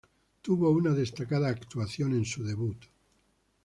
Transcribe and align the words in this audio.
Tuvo 0.41 0.71
una 0.71 0.93
destacada 0.95 1.47
actuación 1.49 2.13
en 2.13 2.25
su 2.25 2.43
debut. 2.43 2.85